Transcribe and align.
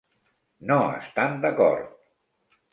No 0.71 0.77
estan 1.03 1.39
d'acord. 1.45 1.95